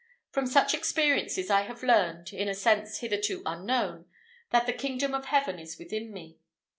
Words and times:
From 0.31 0.47
such 0.47 0.73
experiences 0.73 1.51
I 1.51 1.61
have 1.61 1.83
learned 1.83 2.33
in 2.33 2.49
a 2.49 2.55
sense 2.55 3.01
hitherto 3.01 3.43
unknown 3.45 4.07
that 4.49 4.65
"the 4.65 4.73
kingdom 4.73 5.13
of 5.13 5.25
Heaven 5.25 5.59
is 5.59 5.77
within 5.77 6.11
me." 6.11 6.39